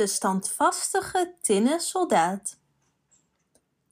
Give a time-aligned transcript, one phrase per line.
[0.00, 2.58] De standvastige tinnen soldaat.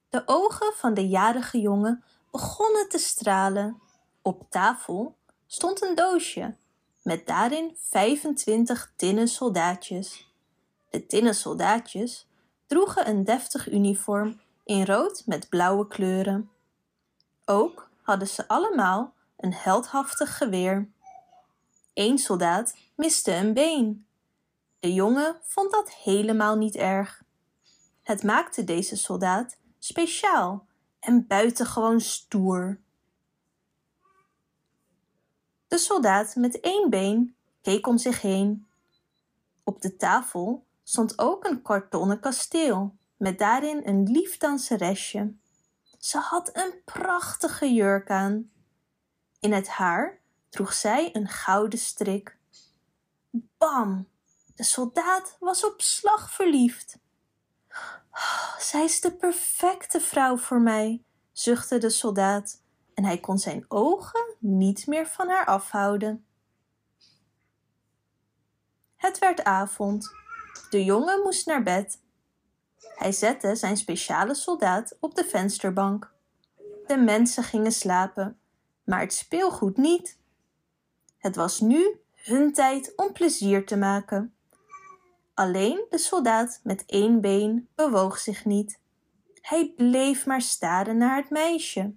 [0.08, 3.80] De ogen van de jarige jongen begonnen te stralen.
[4.22, 5.16] Op tafel
[5.46, 6.54] stond een doosje
[7.02, 10.32] met daarin 25 tinnen soldaatjes.
[10.90, 12.26] De tinnen soldaatjes
[12.66, 16.50] droegen een deftig uniform in rood met blauwe kleuren.
[17.44, 20.90] Ook hadden ze allemaal een heldhaftig geweer.
[21.94, 24.07] Eén soldaat miste een been.
[24.80, 27.22] De jongen vond dat helemaal niet erg.
[28.02, 30.66] Het maakte deze soldaat speciaal
[31.00, 32.80] en buitengewoon stoer.
[35.68, 38.66] De soldaat met één been keek om zich heen.
[39.64, 45.34] Op de tafel stond ook een kartonnen kasteel met daarin een lief danseresje.
[45.98, 48.50] Ze had een prachtige jurk aan.
[49.40, 52.36] In het haar droeg zij een gouden strik.
[53.58, 54.08] Bam!
[54.58, 56.98] De soldaat was op slag verliefd.
[58.58, 62.62] Zij is de perfecte vrouw voor mij, zuchtte de soldaat
[62.94, 66.26] en hij kon zijn ogen niet meer van haar afhouden.
[68.96, 70.10] Het werd avond.
[70.70, 72.00] De jongen moest naar bed.
[72.78, 76.12] Hij zette zijn speciale soldaat op de vensterbank.
[76.86, 78.40] De mensen gingen slapen,
[78.84, 80.18] maar het speelgoed niet.
[81.18, 84.32] Het was nu hun tijd om plezier te maken.
[85.38, 88.80] Alleen de soldaat met één been bewoog zich niet.
[89.40, 91.94] Hij bleef maar staren naar het meisje.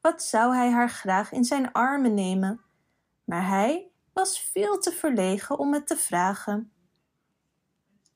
[0.00, 2.60] Wat zou hij haar graag in zijn armen nemen,
[3.24, 6.72] maar hij was veel te verlegen om het te vragen.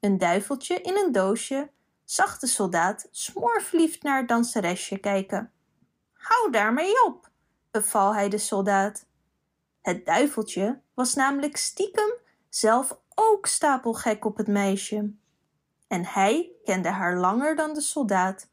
[0.01, 1.71] Een duiveltje in een doosje
[2.05, 5.53] zag de soldaat smoorverliefd naar het danseresje kijken.
[6.12, 7.31] Hou daarmee op,
[7.71, 9.06] beval hij de soldaat.
[9.81, 12.12] Het duiveltje was namelijk stiekem
[12.48, 15.15] zelf ook stapelgek op het meisje.
[15.89, 18.51] En hij kende haar langer dan de soldaat.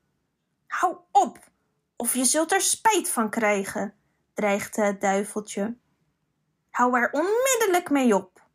[0.68, 1.50] Hou op,
[1.96, 3.94] of je zult er spijt van krijgen,
[4.34, 5.78] dreigde het duiveltje.
[6.70, 8.46] Hou er onmiddellijk mee op.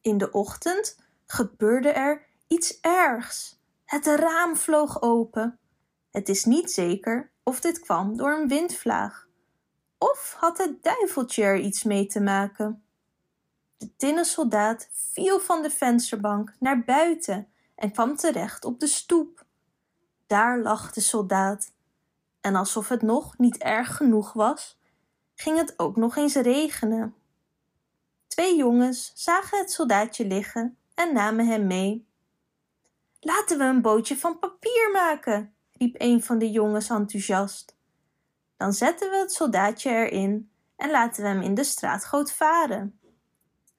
[0.00, 3.60] In de ochtend gebeurde er iets ergs.
[3.84, 5.58] Het raam vloog open.
[6.10, 9.28] Het is niet zeker of dit kwam door een windvlaag.
[9.98, 12.87] Of had het duiveltje er iets mee te maken?
[13.78, 19.44] De tinnen soldaat viel van de vensterbank naar buiten en kwam terecht op de stoep.
[20.26, 21.72] Daar lag de soldaat.
[22.40, 24.78] En alsof het nog niet erg genoeg was,
[25.34, 27.14] ging het ook nog eens regenen.
[28.26, 32.06] Twee jongens zagen het soldaatje liggen en namen hem mee.
[33.20, 37.76] Laten we een bootje van papier maken, riep een van de jongens enthousiast.
[38.56, 43.00] Dan zetten we het soldaatje erin en laten we hem in de straatgoot varen.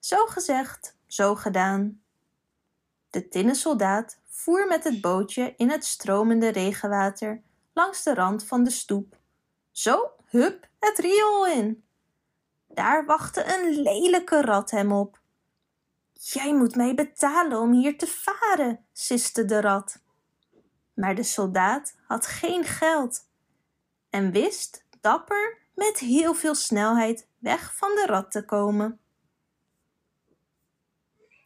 [0.00, 2.02] Zo gezegd, zo gedaan.
[3.10, 8.64] De tinnen soldaat voer met het bootje in het stromende regenwater langs de rand van
[8.64, 9.16] de stoep.
[9.70, 11.84] Zo, hup, het riool in.
[12.68, 15.20] Daar wachtte een lelijke rat hem op.
[16.12, 20.02] Jij moet mij betalen om hier te varen, siste de rat.
[20.94, 23.28] Maar de soldaat had geen geld
[24.10, 29.00] en wist dapper met heel veel snelheid weg van de rat te komen.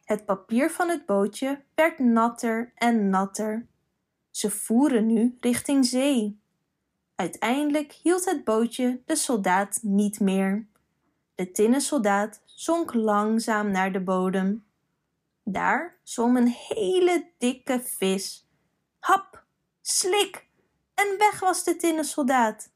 [0.05, 3.67] Het papier van het bootje werd natter en natter.
[4.31, 6.39] Ze voeren nu richting zee.
[7.15, 10.67] Uiteindelijk hield het bootje de soldaat niet meer.
[11.35, 14.65] De tinnen soldaat zonk langzaam naar de bodem.
[15.43, 18.47] Daar zwom een hele dikke vis.
[18.99, 19.45] Hap,
[19.81, 20.47] slik
[20.93, 22.71] en weg was de tinnen soldaat.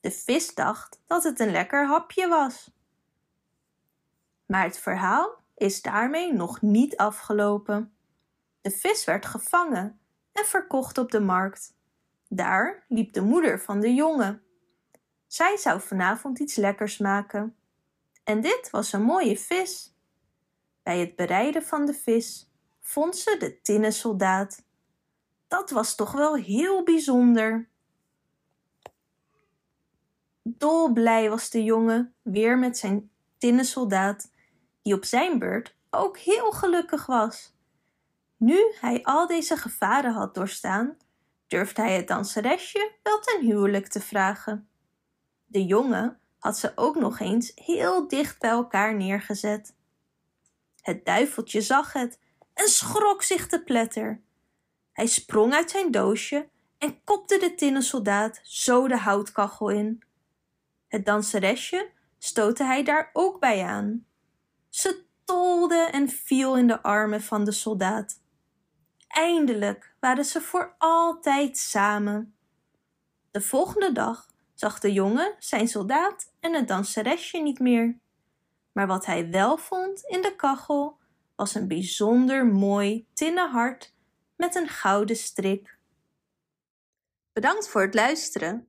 [0.00, 2.70] De vis dacht dat het een lekker hapje was.
[4.46, 7.92] Maar het verhaal is daarmee nog niet afgelopen.
[8.60, 10.00] De vis werd gevangen
[10.32, 11.76] en verkocht op de markt.
[12.28, 14.42] Daar liep de moeder van de jongen.
[15.26, 17.56] Zij zou vanavond iets lekkers maken.
[18.24, 19.94] En dit was een mooie vis.
[20.82, 24.64] Bij het bereiden van de vis vond ze de tinnen soldaat.
[25.48, 27.68] Dat was toch wel heel bijzonder.
[30.42, 34.30] Dolblij was de jongen weer met zijn tinnen soldaat
[34.82, 37.54] die op zijn beurt ook heel gelukkig was.
[38.36, 40.96] Nu hij al deze gevaren had doorstaan,
[41.46, 44.68] durfde hij het danseresje wel ten huwelijk te vragen.
[45.46, 49.74] De jongen had ze ook nog eens heel dicht bij elkaar neergezet.
[50.80, 52.18] Het duiveltje zag het
[52.54, 54.20] en schrok zich te pletter.
[54.92, 56.48] Hij sprong uit zijn doosje
[56.78, 60.02] en kopte de tinnen soldaat zo de houtkachel in.
[60.88, 64.06] Het danseresje stootte hij daar ook bij aan.
[64.70, 68.20] Ze tolde en viel in de armen van de soldaat.
[69.08, 72.34] Eindelijk waren ze voor altijd samen.
[73.30, 77.98] De volgende dag zag de jongen zijn soldaat en het danseresje niet meer.
[78.72, 80.98] Maar wat hij wel vond in de kachel
[81.36, 83.94] was een bijzonder mooi tinnen hart
[84.36, 85.78] met een gouden strik.
[87.32, 88.68] Bedankt voor het luisteren.